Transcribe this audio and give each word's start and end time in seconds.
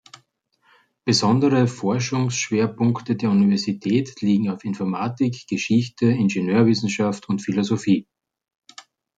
Besondere 1.05 1.67
Forschungsschwerpunkte 1.67 3.15
der 3.15 3.29
Universität 3.29 4.19
liegen 4.21 4.49
auf 4.49 4.65
Informatik, 4.65 5.45
Geschichte, 5.47 6.07
Ingenieurwissenschaft 6.07 7.29
und 7.29 7.39
Philosophie. 7.43 8.07